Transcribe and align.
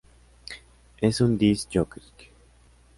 Es 0.99 1.21
un 1.21 1.37
disc 1.37 1.69
jockey. 1.71 2.01